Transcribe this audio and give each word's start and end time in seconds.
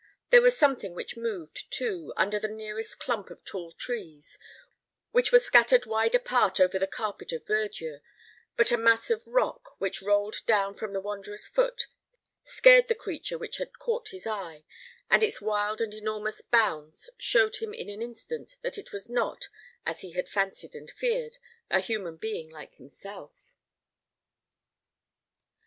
There 0.31 0.41
was 0.41 0.57
something 0.57 0.95
which 0.95 1.15
moved, 1.15 1.71
too, 1.71 2.11
under 2.17 2.39
the 2.39 2.47
nearest 2.47 2.97
clump 2.99 3.29
of 3.29 3.45
tall 3.45 3.71
trees, 3.71 4.39
which 5.11 5.31
were 5.31 5.37
scattered 5.37 5.85
wide 5.85 6.15
apart 6.15 6.59
over 6.59 6.79
the 6.79 6.87
carpet 6.87 7.31
of 7.31 7.45
verdure; 7.45 8.01
but 8.57 8.71
a 8.71 8.77
mass 8.79 9.11
of 9.11 9.21
rock, 9.27 9.79
which 9.79 10.01
rolled 10.01 10.43
down 10.47 10.73
from 10.73 10.93
the 10.93 10.99
wanderer's 10.99 11.45
foot, 11.45 11.85
scared 12.43 12.87
the 12.87 12.95
creature 12.95 13.37
which 13.37 13.57
had 13.57 13.77
caught 13.77 14.07
his 14.09 14.25
eye, 14.25 14.63
and 15.07 15.21
its 15.21 15.39
wild 15.39 15.79
and 15.81 15.93
enormous 15.93 16.41
bounds 16.41 17.11
showed 17.19 17.57
him 17.57 17.71
in 17.71 17.87
an 17.87 18.01
instant 18.01 18.55
that 18.63 18.79
it 18.79 18.91
was 18.91 19.07
not, 19.07 19.49
as 19.85 20.01
he 20.01 20.13
had 20.13 20.27
fancied 20.27 20.73
and 20.75 20.89
feared, 20.89 21.37
a 21.69 21.79
human 21.79 22.17
being 22.17 22.49
like 22.49 22.73
himself. 22.73 23.33